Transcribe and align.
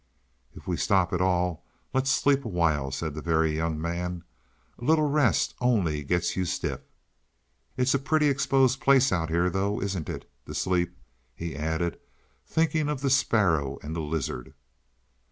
"If 0.55 0.67
we 0.67 0.77
stop 0.77 1.13
at 1.13 1.21
all, 1.21 1.63
let's 1.93 2.09
sleep 2.09 2.43
a 2.43 2.47
while," 2.47 2.89
said 2.89 3.13
the 3.13 3.21
Very 3.21 3.55
Young 3.55 3.79
Man. 3.79 4.23
"A 4.79 4.83
little 4.83 5.07
rest 5.07 5.53
only 5.61 6.03
gets 6.03 6.35
you 6.35 6.43
stiff. 6.43 6.79
It's 7.77 7.93
a 7.93 7.99
pretty 7.99 8.27
exposed 8.27 8.81
place 8.81 9.11
out 9.11 9.29
here 9.29 9.47
though, 9.47 9.79
isn't 9.79 10.09
it, 10.09 10.27
to 10.47 10.55
sleep?" 10.55 10.97
he 11.35 11.55
added, 11.55 11.99
thinking 12.47 12.89
of 12.89 13.01
the 13.01 13.11
sparrow 13.11 13.77
and 13.83 13.95
the 13.95 13.99
lizard. 14.01 14.55